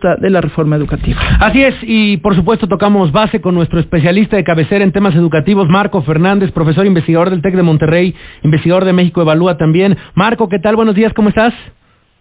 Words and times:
de 0.00 0.30
la 0.30 0.40
reforma 0.40 0.76
educativa. 0.76 1.18
Así 1.40 1.60
es, 1.60 1.74
y 1.82 2.18
por 2.18 2.36
supuesto 2.36 2.68
tocamos 2.68 3.10
base 3.10 3.40
con 3.40 3.56
nuestro 3.56 3.80
especialista 3.80 4.36
de 4.36 4.44
cabecera 4.44 4.84
en 4.84 4.92
temas 4.92 5.12
educativos, 5.16 5.68
Marco 5.68 6.02
Fernández, 6.02 6.52
profesor 6.52 6.86
investigador 6.86 7.30
del 7.30 7.42
TEC 7.42 7.56
de 7.56 7.64
Monterrey, 7.64 8.14
investigador 8.44 8.84
de 8.84 8.92
México 8.92 9.22
Evalúa 9.22 9.56
también. 9.56 9.96
Marco, 10.14 10.48
¿qué 10.48 10.60
tal? 10.60 10.76
Buenos 10.76 10.94
días, 10.94 11.12
¿cómo 11.14 11.30
estás? 11.30 11.52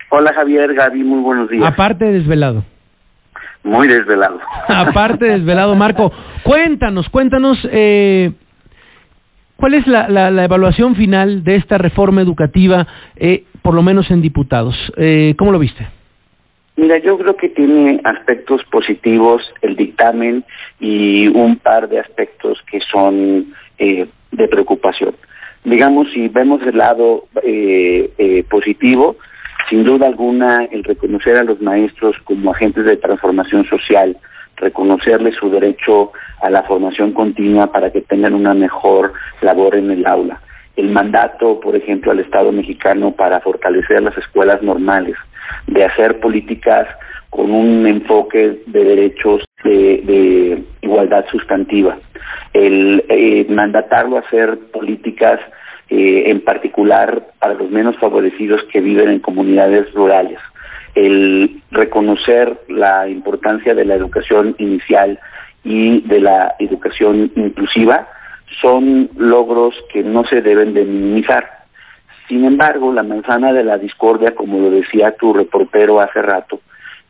Hola 0.09 0.33
Javier, 0.33 0.73
Gaby, 0.73 1.03
muy 1.03 1.19
buenos 1.19 1.49
días. 1.51 1.71
Aparte 1.71 2.05
desvelado. 2.05 2.63
Muy 3.63 3.87
desvelado. 3.87 4.39
Aparte 4.67 5.31
desvelado, 5.33 5.75
Marco. 5.75 6.11
Cuéntanos, 6.41 7.07
cuéntanos, 7.09 7.59
eh, 7.71 8.31
¿cuál 9.55 9.75
es 9.75 9.85
la, 9.85 10.07
la, 10.09 10.43
evaluación 10.43 10.95
final 10.95 11.43
de 11.43 11.57
esta 11.57 11.77
reforma 11.77 12.23
educativa, 12.23 12.87
eh, 13.17 13.43
por 13.61 13.75
lo 13.75 13.83
menos 13.83 14.09
en 14.09 14.23
diputados? 14.23 14.75
Eh, 14.97 15.35
¿Cómo 15.37 15.51
lo 15.51 15.59
viste? 15.59 15.96
Mira, 16.77 16.99
yo 16.99 17.17
creo 17.17 17.35
que 17.35 17.49
tiene 17.49 17.99
aspectos 18.03 18.61
positivos 18.71 19.41
el 19.63 19.75
dictamen 19.75 20.43
y 20.79 21.27
un 21.27 21.57
par 21.57 21.89
de 21.89 21.99
aspectos 21.99 22.59
que 22.69 22.79
son 22.91 23.47
eh, 23.79 24.05
de 24.31 24.47
preocupación. 24.47 25.15
Digamos, 25.63 26.07
si 26.13 26.27
vemos 26.27 26.61
el 26.61 26.77
lado 26.77 27.25
eh, 27.41 28.11
eh, 28.19 28.43
positivo, 28.47 29.15
sin 29.71 29.85
duda 29.85 30.05
alguna 30.05 30.65
el 30.65 30.83
reconocer 30.83 31.37
a 31.37 31.43
los 31.43 31.59
maestros 31.61 32.15
como 32.23 32.51
agentes 32.51 32.85
de 32.85 32.97
transformación 32.97 33.65
social, 33.67 34.15
reconocerles 34.57 35.35
su 35.35 35.49
derecho 35.49 36.11
a 36.43 36.51
la 36.51 36.61
formación 36.61 37.11
continua 37.11 37.71
para 37.71 37.91
que 37.91 38.01
tengan 38.01 38.35
una 38.35 38.53
mejor 38.53 39.13
labor 39.41 39.73
en 39.75 39.89
el 39.89 40.05
aula. 40.05 40.39
El 40.75 40.89
mandato, 40.89 41.59
por 41.59 41.75
ejemplo, 41.75 42.11
al 42.11 42.19
Estado 42.19 42.51
mexicano 42.51 43.13
para 43.13 43.39
fortalecer 43.39 44.03
las 44.03 44.15
escuelas 44.15 44.61
normales, 44.61 45.15
de 45.67 45.85
hacer 45.85 46.19
políticas 46.19 46.87
con 47.29 47.51
un 47.51 47.85
enfoque 47.85 48.59
de 48.65 48.83
derechos 48.83 49.43
de, 49.63 50.63
igualdad 50.81 51.25
sustantiva, 51.29 51.97
el 52.53 53.03
eh, 53.09 53.45
mandatarlo 53.49 54.17
a 54.17 54.21
hacer 54.21 54.57
políticas 54.71 55.39
eh, 55.89 56.23
en 56.27 56.41
particular 56.41 57.23
para 57.39 57.55
los 57.55 57.69
menos 57.69 57.97
favorecidos 57.97 58.61
que 58.71 58.79
viven 58.79 59.09
en 59.09 59.19
comunidades 59.19 59.91
rurales, 59.93 60.39
el 60.95 61.61
reconocer 61.71 62.57
la 62.69 63.07
importancia 63.07 63.75
de 63.75 63.85
la 63.85 63.95
educación 63.95 64.55
inicial 64.57 65.19
y 65.63 66.01
de 66.01 66.19
la 66.19 66.55
educación 66.59 67.31
inclusiva 67.35 68.07
son 68.61 69.09
logros 69.15 69.75
que 69.93 70.01
no 70.01 70.23
se 70.25 70.41
deben 70.41 70.73
de 70.73 70.85
minimizar. 70.85 71.56
Sin 72.27 72.43
embargo, 72.43 72.91
la 72.91 73.03
manzana 73.03 73.53
de 73.53 73.63
la 73.63 73.77
discordia, 73.77 74.35
como 74.35 74.59
lo 74.59 74.69
decía 74.69 75.15
tu 75.15 75.33
reportero 75.33 76.01
hace 76.01 76.21
rato, 76.21 76.59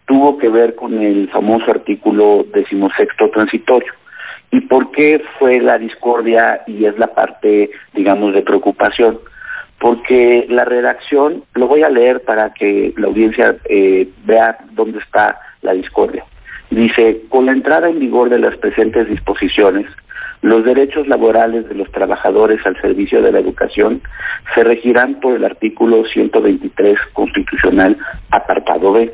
tuvo 0.05 0.37
que 0.37 0.47
ver 0.47 0.75
con 0.75 1.01
el 1.01 1.27
famoso 1.29 1.71
artículo 1.71 2.45
decimosexto 2.53 3.29
transitorio. 3.29 3.93
¿Y 4.51 4.61
por 4.61 4.91
qué 4.91 5.21
fue 5.39 5.59
la 5.59 5.77
discordia 5.77 6.61
y 6.67 6.85
es 6.85 6.97
la 6.97 7.07
parte, 7.07 7.69
digamos, 7.93 8.33
de 8.33 8.43
preocupación? 8.43 9.19
Porque 9.79 10.45
la 10.49 10.65
redacción, 10.65 11.43
lo 11.55 11.67
voy 11.67 11.83
a 11.83 11.89
leer 11.89 12.21
para 12.21 12.53
que 12.53 12.93
la 12.97 13.07
audiencia 13.07 13.57
eh, 13.65 14.07
vea 14.25 14.57
dónde 14.71 14.99
está 14.99 15.39
la 15.61 15.73
discordia. 15.73 16.23
Dice, 16.69 17.21
con 17.29 17.45
la 17.45 17.53
entrada 17.53 17.89
en 17.89 17.99
vigor 17.99 18.29
de 18.29 18.39
las 18.39 18.57
presentes 18.57 19.07
disposiciones, 19.09 19.87
los 20.41 20.63
derechos 20.63 21.07
laborales 21.07 21.67
de 21.67 21.75
los 21.75 21.91
trabajadores 21.91 22.59
al 22.65 22.79
servicio 22.81 23.21
de 23.21 23.31
la 23.31 23.39
educación 23.39 24.01
se 24.53 24.63
regirán 24.63 25.19
por 25.19 25.35
el 25.35 25.43
artículo 25.43 26.05
123 26.05 26.97
constitucional, 27.13 27.97
apartado 28.31 28.93
B. 28.93 29.13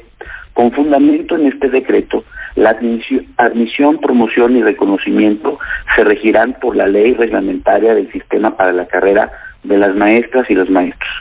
Con 0.53 0.71
fundamento 0.71 1.35
en 1.35 1.47
este 1.47 1.69
decreto, 1.69 2.23
la 2.55 2.71
admisión, 3.37 3.97
promoción 3.97 4.55
y 4.57 4.61
reconocimiento 4.61 5.57
se 5.95 6.03
regirán 6.03 6.53
por 6.61 6.75
la 6.75 6.87
ley 6.87 7.13
reglamentaria 7.13 7.95
del 7.95 8.11
sistema 8.11 8.55
para 8.55 8.71
la 8.71 8.85
carrera 8.85 9.31
de 9.63 9.77
las 9.77 9.95
maestras 9.95 10.47
y 10.49 10.53
los 10.53 10.69
maestros. 10.69 11.11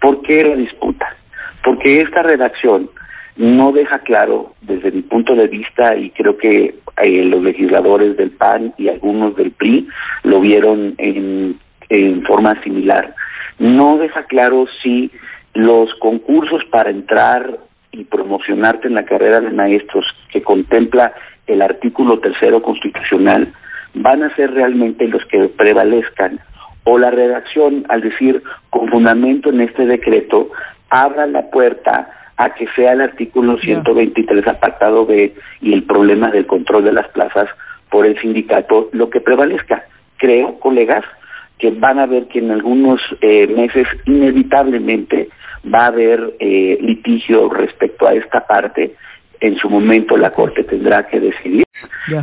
¿Por 0.00 0.22
qué 0.22 0.42
la 0.44 0.54
disputa? 0.54 1.16
Porque 1.64 2.02
esta 2.02 2.22
redacción 2.22 2.90
no 3.36 3.72
deja 3.72 3.98
claro, 4.00 4.52
desde 4.60 4.92
mi 4.92 5.02
punto 5.02 5.34
de 5.34 5.48
vista, 5.48 5.96
y 5.96 6.10
creo 6.10 6.36
que 6.36 6.74
eh, 7.02 7.24
los 7.24 7.42
legisladores 7.42 8.16
del 8.16 8.30
PAN 8.30 8.74
y 8.78 8.88
algunos 8.88 9.36
del 9.36 9.50
PRI 9.52 9.88
lo 10.22 10.40
vieron 10.40 10.94
en, 10.98 11.58
en 11.88 12.22
forma 12.22 12.60
similar, 12.62 13.14
no 13.58 13.98
deja 13.98 14.24
claro 14.24 14.66
si 14.82 15.10
los 15.54 15.94
concursos 16.00 16.62
para 16.70 16.90
entrar 16.90 17.58
y 17.92 18.04
promocionarte 18.04 18.88
en 18.88 18.94
la 18.94 19.04
carrera 19.04 19.40
de 19.40 19.50
maestros 19.50 20.04
que 20.30 20.42
contempla 20.42 21.12
el 21.46 21.62
artículo 21.62 22.18
tercero 22.18 22.60
constitucional 22.60 23.52
van 23.94 24.22
a 24.22 24.34
ser 24.36 24.52
realmente 24.52 25.08
los 25.08 25.24
que 25.26 25.48
prevalezcan 25.48 26.40
o 26.84 26.98
la 26.98 27.10
redacción 27.10 27.84
al 27.88 28.02
decir 28.02 28.42
con 28.70 28.88
fundamento 28.88 29.50
en 29.50 29.62
este 29.62 29.86
decreto 29.86 30.50
abra 30.90 31.26
la 31.26 31.50
puerta 31.50 32.08
a 32.36 32.50
que 32.54 32.66
sea 32.76 32.92
el 32.92 33.00
artículo 33.00 33.58
123 33.58 34.46
apartado 34.46 35.06
B 35.06 35.34
y 35.60 35.72
el 35.72 35.84
problema 35.84 36.30
del 36.30 36.46
control 36.46 36.84
de 36.84 36.92
las 36.92 37.08
plazas 37.08 37.48
por 37.90 38.06
el 38.06 38.18
sindicato 38.20 38.88
lo 38.92 39.08
que 39.10 39.20
prevalezca. 39.20 39.84
Creo, 40.18 40.58
colegas, 40.58 41.04
que 41.58 41.70
van 41.70 41.98
a 41.98 42.06
ver 42.06 42.26
que 42.28 42.40
en 42.40 42.50
algunos 42.50 43.00
eh, 43.20 43.46
meses 43.46 43.86
inevitablemente 44.04 45.28
va 45.72 45.84
a 45.84 45.88
haber 45.88 46.34
eh, 46.38 46.78
litigio 46.80 47.48
respecto 47.48 48.06
a 48.06 48.14
esta 48.14 48.46
parte. 48.46 48.94
En 49.40 49.56
su 49.58 49.68
momento 49.68 50.16
la 50.16 50.32
Corte 50.32 50.64
tendrá 50.64 51.06
que 51.06 51.20
decidir. 51.20 51.64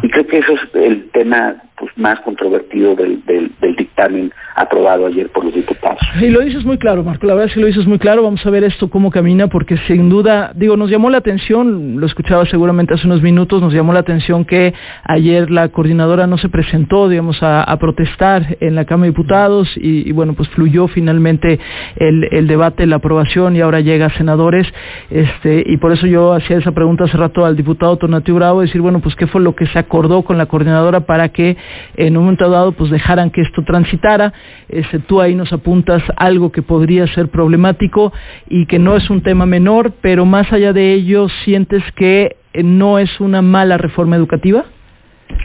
Y 0.01 0.09
creo 0.09 0.28
que 0.28 0.40
eso 0.40 0.53
es 0.53 0.75
el 0.75 1.09
tema 1.12 1.56
pues, 1.78 1.91
más 1.97 2.19
controvertido 2.22 2.95
del, 2.95 3.24
del, 3.25 3.51
del 3.59 3.75
dictamen 3.75 4.31
aprobado 4.56 5.08
ayer 5.08 5.30
por 5.30 5.46
los 5.46 5.53
diputados. 5.53 6.00
Y 6.22 6.30
lo 6.30 6.41
dices 6.41 6.64
muy 6.64 6.78
claro, 6.78 7.03
Marco, 7.03 7.25
la 7.25 7.34
verdad 7.34 7.50
es 7.50 7.53
que 7.53 7.59
lo 7.59 7.68
dices 7.68 7.88
muy 7.88 8.00
claro, 8.00 8.24
vamos 8.24 8.46
a 8.46 8.50
ver 8.50 8.64
esto 8.64 8.90
cómo 8.90 9.12
camina, 9.12 9.47
porque 9.47 9.78
sin 9.88 10.09
duda, 10.09 10.52
digo, 10.56 10.78
nos 10.78 10.90
llamó 10.90 11.09
la 11.09 11.18
atención, 11.18 12.00
lo 12.00 12.06
escuchaba 12.06 12.46
seguramente 12.46 12.94
hace 12.94 13.08
unos 13.08 13.22
minutos, 13.22 13.62
nos 13.62 13.74
llamó 13.74 13.94
la 13.94 14.02
atención 14.02 14.46
que 14.46 14.74
ayer 15.03 15.50
la 15.50 15.69
coordinadora 15.69 16.28
no 16.28 16.38
se 16.38 16.50
presentó, 16.50 17.09
digamos, 17.09 17.38
a, 17.42 17.74
protestar 17.84 18.58
en 18.62 18.75
la 18.75 18.86
Cámara 18.86 19.08
de 19.08 19.12
Diputados 19.12 19.68
y, 19.75 20.12
bueno, 20.13 20.34
pues 20.36 20.47
fluyó 20.50 20.88
finalmente 20.88 21.59
el, 21.97 22.28
el 22.31 22.47
debate, 22.47 22.86
la 22.86 22.97
aprobación 22.97 23.56
y 23.56 23.62
ahora 23.62 23.81
llega 23.81 24.06
a 24.06 24.18
senadores, 24.18 24.66
este, 25.09 25.63
y 25.66 25.78
por 25.78 25.92
eso 25.92 26.06
yo 26.06 26.34
hacía 26.34 26.58
esa 26.58 26.72
pregunta 26.72 27.06
hace 27.06 27.18
rato 27.18 27.46
al 27.46 27.58
diputado 27.58 27.97
Tonatiuh 27.97 28.36
Bravo, 28.36 28.62
decir, 28.62 28.81
bueno, 28.81 29.00
pues 29.00 29.16
qué 29.16 29.28
fue 29.28 29.42
lo 29.42 29.56
que 29.56 29.66
se 29.68 29.80
acordó 29.80 30.22
con 30.22 30.38
la 30.38 30.46
coordinadora 30.46 31.02
para 31.02 31.30
que 31.30 31.58
en 31.97 32.16
un 32.16 32.24
momento 32.24 32.50
dado 32.50 32.72
pues 32.72 32.92
dejaran 32.92 33.31
que 33.31 33.42
esto 33.42 33.63
transitara, 33.63 34.34
este, 34.70 35.00
tú 35.00 35.22
ahí 35.22 35.36
nos 35.36 35.52
apuntas 35.54 36.02
algo 36.18 36.52
que 36.52 36.62
podría 36.62 37.08
ser 37.08 37.30
problemático 37.30 38.14
y 38.50 38.66
que 38.66 38.80
no 38.80 38.96
es 38.96 39.09
un 39.09 39.22
tema 39.22 39.46
menor, 39.46 39.94
pero 40.02 40.26
más 40.26 40.52
allá 40.52 40.74
de 40.74 40.94
ello, 40.94 41.28
¿sientes 41.46 41.84
que 41.96 42.38
no 42.64 43.00
es 43.00 43.20
una 43.20 43.42
mala 43.42 43.78
reforma 43.78 44.16
educativa? 44.16 44.66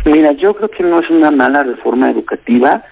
Mira, 0.04 0.32
yo 0.32 0.54
creo 0.54 0.68
que 0.68 0.82
no 0.82 1.00
es 1.00 1.10
una 1.10 1.30
mala 1.30 1.62
reforma 1.62 2.10
educativa, 2.10 2.82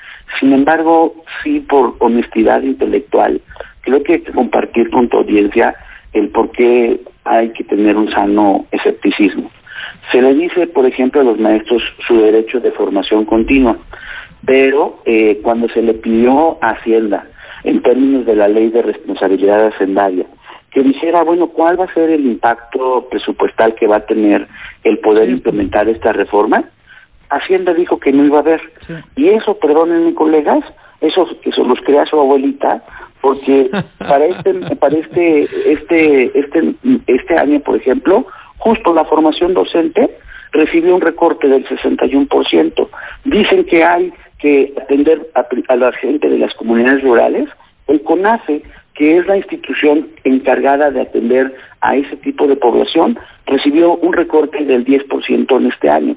sin 0.41 0.53
embargo, 0.53 1.15
sí 1.43 1.61
por 1.61 1.94
honestidad 1.99 2.62
intelectual, 2.62 3.41
creo 3.83 4.03
que 4.03 4.15
hay 4.15 4.21
que 4.21 4.33
compartir 4.33 4.91
con 4.91 5.09
tu 5.09 5.19
audiencia 5.19 5.75
el 6.12 6.28
por 6.28 6.50
qué 6.53 7.00
hay 7.25 7.50
que 7.50 7.65
tener 7.65 7.97
un 7.97 8.11
sano 8.11 8.67
escepticismo. 8.73 9.50
Se 10.11 10.23
le 10.23 10.34
dice, 10.34 10.67
por 10.69 10.87
ejemplo, 10.87 11.21
a 11.21 11.25
los 11.25 11.38
maestros 11.38 11.83
su 12.06 12.17
derecho 12.17 12.61
de 12.61 12.71
formación 12.73 13.25
continua 13.25 13.77
pero 14.45 15.01
eh, 15.05 15.41
cuando 15.43 15.69
se 15.69 15.83
le 15.83 15.95
pidió 15.95 16.59
a 16.63 16.71
Hacienda, 16.71 17.27
en 17.65 17.83
términos 17.83 18.27
de 18.27 18.37
la 18.37 18.49
ley 18.49 18.71
de 18.71 18.83
responsabilidad 18.83 19.67
hacendaria, 19.67 20.27
que 20.71 20.83
dijera, 20.83 21.25
bueno, 21.25 21.49
¿cuál 21.49 21.81
va 21.81 21.87
a 21.87 21.95
ser 21.95 22.11
el 22.11 22.27
impacto 22.27 23.09
presupuestal 23.11 23.75
que 23.75 23.87
va 23.87 23.97
a 23.97 24.07
tener 24.07 24.47
el 24.85 24.99
poder 24.99 25.29
implementar 25.31 25.88
esta 25.88 26.12
reforma? 26.12 26.65
Hacienda 27.31 27.75
dijo 27.75 27.99
que 27.99 28.12
no 28.12 28.25
iba 28.25 28.38
a 28.38 28.43
haber. 28.43 28.61
Y 29.17 29.29
eso, 29.31 29.59
perdónenme 29.59 30.15
colegas, 30.15 30.65
eso, 31.00 31.29
eso 31.43 31.65
los 31.65 31.81
crea 31.81 32.05
su 32.06 32.21
abuelita, 32.21 32.82
porque 33.21 33.71
para 33.99 34.27
este, 34.27 34.77
para 34.77 34.97
este, 34.97 35.73
este, 35.73 36.39
este, 36.39 36.75
este 37.06 37.39
año, 37.39 37.61
por 37.61 37.77
ejemplo, 37.77 38.27
justo 38.59 38.93
la 38.94 39.05
formación 39.06 39.55
docente 39.55 40.11
recibió 40.53 40.94
un 40.94 41.00
recorte 41.00 41.49
del 41.49 41.67
61%. 41.67 42.89
Dicen 43.25 43.65
que 43.65 43.82
hay 43.82 44.12
que 44.38 44.73
atender 44.81 45.27
a, 45.35 45.77
la 45.77 45.93
gente 45.93 46.29
de 46.29 46.38
las 46.38 46.53
comunidades 46.55 47.03
rurales, 47.03 47.49
el 47.88 48.03
CONAFE, 48.03 48.62
que 48.94 49.19
es 49.19 49.27
la 49.27 49.37
institución 49.37 50.09
encargada 50.25 50.91
de 50.91 51.03
atender 51.03 51.55
a 51.81 51.97
ese 51.97 52.17
tipo 52.17 52.47
de 52.47 52.56
población, 52.56 53.19
recibió 53.47 53.94
un 53.97 54.12
recorte 54.12 54.65
del 54.65 54.85
10% 54.85 55.56
en 55.56 55.67
este 55.67 55.88
año. 55.88 56.17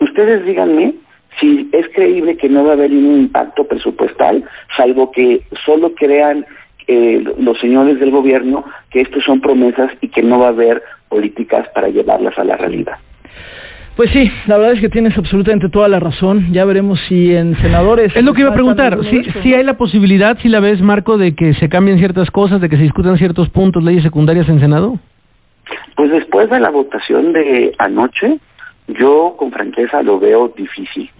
Ustedes 0.00 0.44
díganme 0.44 0.94
si 1.40 1.68
es 1.72 1.86
creíble 1.94 2.36
que 2.36 2.48
no 2.48 2.64
va 2.64 2.70
a 2.70 2.74
haber 2.74 2.90
ningún 2.90 3.20
impacto 3.20 3.64
presupuestal, 3.64 4.44
salvo 4.76 5.10
que 5.10 5.42
solo 5.64 5.94
crean 5.94 6.44
eh, 6.88 7.24
los 7.38 7.58
señores 7.60 8.00
del 8.00 8.10
gobierno 8.10 8.64
que 8.90 9.00
esto 9.02 9.20
son 9.20 9.40
promesas 9.40 9.90
y 10.00 10.08
que 10.08 10.22
no 10.22 10.40
va 10.40 10.46
a 10.46 10.50
haber 10.50 10.82
políticas 11.08 11.68
para 11.74 11.88
llevarlas 11.88 12.36
a 12.38 12.44
la 12.44 12.56
realidad. 12.56 12.98
Pues 13.96 14.10
sí, 14.10 14.30
la 14.46 14.56
verdad 14.56 14.74
es 14.74 14.80
que 14.80 14.88
tienes 14.88 15.16
absolutamente 15.18 15.68
toda 15.68 15.86
la 15.86 16.00
razón. 16.00 16.52
Ya 16.52 16.64
veremos 16.64 16.98
si 17.08 17.34
en 17.34 17.56
senadores. 17.60 18.14
Es 18.16 18.24
lo 18.24 18.32
que 18.32 18.40
iba 18.40 18.50
a 18.50 18.54
preguntar. 18.54 18.98
Si, 19.10 19.22
si 19.42 19.54
hay 19.54 19.64
la 19.64 19.74
posibilidad, 19.74 20.38
si 20.38 20.48
la 20.48 20.60
ves, 20.60 20.80
Marco, 20.80 21.18
de 21.18 21.34
que 21.34 21.52
se 21.54 21.68
cambien 21.68 21.98
ciertas 21.98 22.30
cosas, 22.30 22.60
de 22.60 22.70
que 22.70 22.76
se 22.76 22.84
discutan 22.84 23.18
ciertos 23.18 23.50
puntos, 23.50 23.82
leyes 23.82 24.02
secundarias 24.02 24.48
en 24.48 24.60
Senado. 24.60 24.98
Pues 25.94 26.10
después 26.10 26.48
de 26.48 26.58
la 26.58 26.70
votación 26.70 27.34
de 27.34 27.74
anoche, 27.78 28.38
yo 28.88 29.34
con 29.38 29.52
franqueza 29.52 30.02
lo 30.02 30.18
veo 30.18 30.48
difícil. 30.56 31.10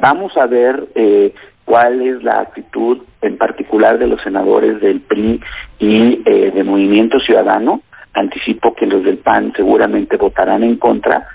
Vamos 0.00 0.36
a 0.38 0.46
ver 0.46 0.84
eh, 0.94 1.34
cuál 1.64 2.00
es 2.00 2.22
la 2.22 2.40
actitud 2.40 2.98
en 3.20 3.36
particular 3.36 3.98
de 3.98 4.06
los 4.06 4.22
senadores 4.22 4.80
del 4.80 5.00
PRI 5.00 5.40
y 5.78 6.22
eh, 6.24 6.52
de 6.54 6.64
Movimiento 6.64 7.18
Ciudadano. 7.20 7.82
Anticipo 8.14 8.74
que 8.74 8.86
los 8.86 9.04
del 9.04 9.18
PAN 9.18 9.52
seguramente 9.56 10.16
votarán 10.16 10.62
en 10.62 10.76
contra 10.76 11.26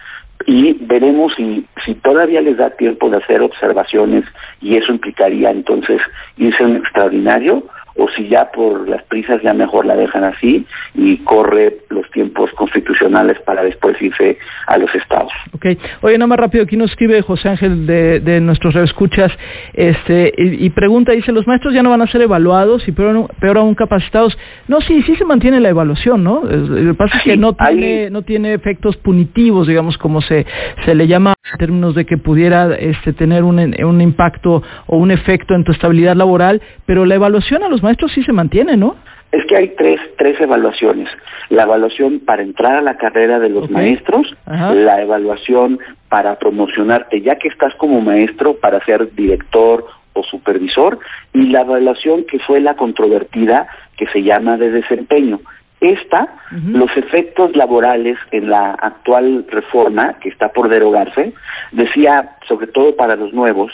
y 0.45 0.73
veremos 0.85 1.33
si, 1.35 1.65
si 1.85 1.95
todavía 1.95 2.41
les 2.41 2.57
da 2.57 2.69
tiempo 2.71 3.09
de 3.09 3.17
hacer 3.17 3.41
observaciones 3.41 4.23
y 4.61 4.77
eso 4.77 4.91
implicaría 4.91 5.51
entonces 5.51 6.01
irse 6.37 6.63
a 6.63 6.67
un 6.67 6.77
extraordinario 6.77 7.63
o 7.99 8.07
si 8.15 8.27
ya 8.29 8.49
por 8.51 8.87
las 8.87 9.03
prisas 9.03 9.41
ya 9.41 9.53
mejor 9.53 9.85
la 9.85 9.95
dejan 9.95 10.23
así 10.23 10.65
y 10.95 11.17
corre 11.17 11.77
los 11.89 12.09
tiempos 12.11 12.49
constitucionales 12.51 13.37
para 13.41 13.63
después 13.63 14.01
irse 14.01 14.37
a 14.67 14.77
los 14.77 14.93
estados. 14.95 15.31
Ok. 15.53 15.65
Oye, 16.01 16.17
nada 16.17 16.27
más 16.27 16.39
rápido, 16.39 16.63
aquí 16.63 16.77
nos 16.77 16.89
escribe 16.91 17.21
José 17.21 17.49
Ángel 17.49 17.85
de, 17.85 18.19
de 18.21 18.39
nuestros 18.39 18.75
escuchas 18.75 19.31
este, 19.73 20.33
y, 20.37 20.69
pregunta, 20.69 21.11
dice, 21.11 21.31
los 21.31 21.45
maestros 21.45 21.73
ya 21.73 21.83
no 21.83 21.89
van 21.89 22.01
a 22.01 22.07
ser 22.07 22.21
evaluados 22.21 22.87
y 22.87 22.91
peor, 22.91 23.29
peor 23.39 23.57
aún 23.57 23.75
capacitados. 23.75 24.37
No, 24.67 24.79
sí, 24.81 25.01
sí 25.03 25.15
se 25.15 25.25
mantiene 25.25 25.59
la 25.59 25.69
evaluación, 25.69 26.23
¿no? 26.23 26.41
Lo 26.43 26.93
que 26.93 26.97
pasa 26.97 27.17
es 27.17 27.23
que 27.23 27.37
no 27.37 27.53
tiene, 27.53 28.09
no 28.09 28.21
tiene 28.21 28.53
efectos 28.53 28.95
punitivos, 28.97 29.67
digamos, 29.67 29.97
como 29.97 30.21
se, 30.21 30.45
se 30.85 30.95
le 30.95 31.07
llama 31.07 31.33
en 31.51 31.57
términos 31.57 31.95
de 31.95 32.05
que 32.05 32.17
pudiera 32.17 32.75
este, 32.75 33.13
tener 33.13 33.43
un, 33.43 33.59
un 33.59 34.01
impacto 34.01 34.63
o 34.87 34.97
un 34.97 35.11
efecto 35.11 35.55
en 35.55 35.63
tu 35.63 35.71
estabilidad 35.71 36.15
laboral, 36.15 36.61
pero 36.85 37.05
la 37.05 37.15
evaluación 37.15 37.63
a 37.63 37.69
los 37.69 37.81
maestros 37.81 37.88
sí 38.07 38.23
se 38.23 38.33
mantiene, 38.33 38.77
¿no? 38.77 38.95
Es 39.31 39.45
que 39.45 39.55
hay 39.55 39.69
tres, 39.75 39.99
tres 40.17 40.39
evaluaciones. 40.41 41.07
La 41.49 41.63
evaluación 41.63 42.19
para 42.19 42.41
entrar 42.41 42.77
a 42.77 42.81
la 42.81 42.97
carrera 42.97 43.39
de 43.39 43.49
los 43.49 43.69
maestros, 43.69 44.25
la 44.47 45.01
evaluación 45.01 45.79
para 46.09 46.37
promocionarte 46.39 47.21
ya 47.21 47.35
que 47.35 47.47
estás 47.47 47.73
como 47.75 48.01
maestro 48.01 48.55
para 48.55 48.83
ser 48.85 49.13
director 49.13 49.85
o 50.13 50.23
supervisor 50.23 50.99
y 51.33 51.47
la 51.47 51.61
evaluación 51.61 52.25
que 52.25 52.39
fue 52.39 52.59
la 52.59 52.75
controvertida 52.75 53.67
que 53.97 54.07
se 54.07 54.23
llama 54.23 54.57
de 54.57 54.71
desempeño. 54.71 55.39
Esta, 55.81 56.27
los 56.51 56.89
efectos 56.97 57.55
laborales 57.55 58.17
en 58.31 58.49
la 58.49 58.71
actual 58.71 59.45
reforma 59.49 60.15
que 60.19 60.27
está 60.27 60.49
por 60.49 60.67
derogarse, 60.67 61.33
decía, 61.71 62.31
sobre 62.47 62.67
todo 62.67 62.95
para 62.97 63.15
los 63.15 63.31
nuevos 63.31 63.71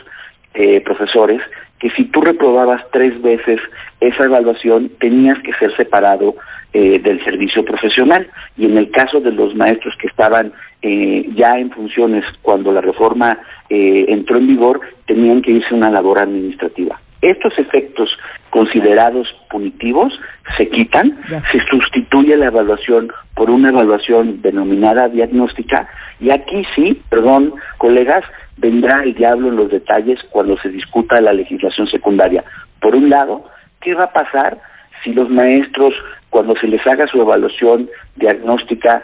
eh, 0.54 0.82
profesores, 0.82 1.42
que 1.86 1.92
si 1.92 2.06
tú 2.06 2.20
reprobabas 2.20 2.82
tres 2.92 3.22
veces 3.22 3.60
esa 4.02 4.24
evaluación, 4.24 4.90
tenías 5.00 5.38
que 5.44 5.54
ser 5.54 5.72
separado 5.78 6.34
eh, 6.74 6.98
del 6.98 7.24
servicio 7.24 7.64
profesional. 7.64 8.28
Y 8.58 8.66
en 8.66 8.76
el 8.80 8.90
caso 8.90 9.20
de 9.20 9.32
los 9.32 9.54
maestros 9.54 9.94
que 10.02 10.08
estaban 10.08 10.52
eh, 10.82 11.30
ya 11.36 11.60
en 11.60 11.70
funciones 11.70 12.26
cuando 12.42 12.72
la 12.72 12.82
reforma 12.82 13.38
eh, 13.70 14.06
entró 14.08 14.40
en 14.40 14.48
vigor, 14.48 14.82
tenían 15.06 15.44
que 15.44 15.52
irse 15.52 15.76
a 15.76 15.78
una 15.78 15.92
labor 15.92 16.18
administrativa. 16.18 17.00
Estos 17.22 17.54
efectos 17.60 18.10
considerados 18.50 19.28
punitivos 19.52 20.12
se 20.58 20.68
quitan, 20.70 21.16
se 21.52 21.60
sustituye 21.70 22.36
la 22.36 22.48
evaluación 22.48 23.12
por 23.36 23.52
una 23.52 23.70
evaluación 23.70 24.42
denominada 24.42 25.08
diagnóstica 25.08 25.88
y 26.20 26.31
aquí 26.31 26.64
sí, 26.76 27.00
perdón, 27.10 27.54
colegas, 27.78 28.24
vendrá 28.57 29.04
el 29.04 29.13
diablo 29.13 29.50
en 29.50 29.57
los 29.57 29.69
detalles 29.69 30.19
cuando 30.30 30.57
se 30.57 30.69
discuta 30.69 31.22
la 31.22 31.34
legislación 31.34 31.88
secundaria. 31.88 32.44
Por 32.81 32.96
un 32.96 33.10
lado, 33.10 33.46
¿qué 33.81 33.94
va 33.94 34.06
a 34.06 34.13
pasar 34.13 34.57
si 35.04 35.13
los 35.13 35.30
maestros, 35.30 35.94
cuando 36.30 36.56
se 36.56 36.68
les 36.68 36.86
haga 36.88 37.07
su 37.07 37.22
evaluación 37.22 37.90
diagnóstica, 38.16 39.04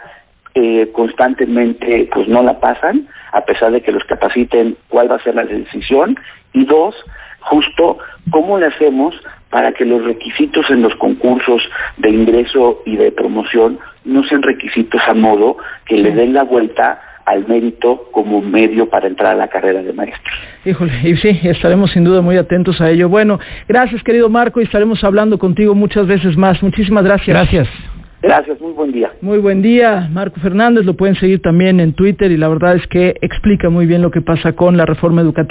eh, 0.54 0.90
constantemente 0.92 2.08
pues 2.12 2.28
no 2.28 2.42
la 2.42 2.60
pasan, 2.60 3.08
a 3.32 3.42
pesar 3.42 3.72
de 3.72 3.80
que 3.80 3.92
los 3.92 4.04
capaciten, 4.04 4.76
cuál 4.88 5.10
va 5.10 5.16
a 5.16 5.22
ser 5.22 5.34
la 5.34 5.44
decisión? 5.44 6.16
Y 6.52 6.64
dos, 6.64 6.94
justo 7.40 7.98
cómo 8.30 8.58
le 8.58 8.66
hacemos 8.66 9.14
para 9.50 9.72
que 9.72 9.84
los 9.84 10.02
requisitos 10.04 10.64
en 10.70 10.82
los 10.82 10.94
concursos 10.96 11.62
de 11.98 12.10
ingreso 12.10 12.82
y 12.86 12.96
de 12.96 13.12
promoción 13.12 13.78
no 14.04 14.22
sean 14.24 14.42
requisitos 14.42 15.00
a 15.06 15.14
modo 15.14 15.58
que 15.86 15.96
le 15.96 16.12
den 16.12 16.32
la 16.32 16.42
vuelta 16.42 17.00
al 17.24 17.46
mérito 17.46 18.08
como 18.12 18.40
medio 18.40 18.88
para 18.88 19.06
entrar 19.06 19.32
a 19.32 19.36
la 19.36 19.48
carrera 19.48 19.82
de 19.82 19.92
maestro. 19.92 20.32
Híjole, 20.64 20.92
y 21.04 21.16
sí, 21.16 21.40
estaremos 21.44 21.90
sin 21.92 22.04
duda 22.04 22.20
muy 22.20 22.36
atentos 22.36 22.80
a 22.80 22.90
ello. 22.90 23.08
Bueno, 23.08 23.38
gracias 23.68 24.02
querido 24.02 24.28
Marco 24.28 24.60
y 24.60 24.64
estaremos 24.64 25.02
hablando 25.04 25.38
contigo 25.38 25.74
muchas 25.74 26.06
veces 26.06 26.36
más. 26.36 26.62
Muchísimas 26.62 27.04
gracias. 27.04 27.28
Gracias. 27.28 27.68
Gracias, 28.22 28.60
muy 28.60 28.72
buen 28.72 28.92
día. 28.92 29.10
Muy 29.20 29.38
buen 29.38 29.62
día, 29.62 30.08
Marco 30.12 30.38
Fernández, 30.38 30.84
lo 30.84 30.94
pueden 30.94 31.16
seguir 31.16 31.42
también 31.42 31.80
en 31.80 31.92
Twitter 31.92 32.30
y 32.30 32.36
la 32.36 32.48
verdad 32.48 32.76
es 32.76 32.86
que 32.86 33.16
explica 33.20 33.68
muy 33.68 33.84
bien 33.84 34.00
lo 34.00 34.12
que 34.12 34.20
pasa 34.20 34.52
con 34.52 34.76
la 34.76 34.86
reforma 34.86 35.22
educativa. 35.22 35.42